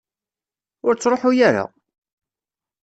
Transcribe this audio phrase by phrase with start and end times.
[0.85, 1.63] Ur ttṛuḥu ara!